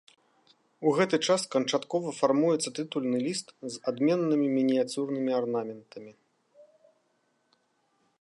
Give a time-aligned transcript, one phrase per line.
[0.91, 6.11] У гэты час канчаткова фармуецца тытульны ліст з адменнымі мініяцюрнымі арнаментамі.